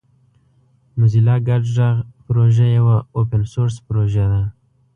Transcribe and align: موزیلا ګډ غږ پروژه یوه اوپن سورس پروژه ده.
موزیلا 0.97 1.35
ګډ 1.47 1.63
غږ 1.75 1.85
پروژه 2.25 2.67
یوه 2.77 2.97
اوپن 3.17 3.41
سورس 3.51 3.75
پروژه 3.87 4.25
ده. 4.31 4.43